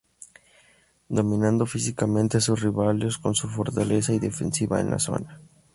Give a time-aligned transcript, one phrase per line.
[1.09, 5.39] Dominando físicamente a sus rivales con su fortaleza y defensiva en la zona.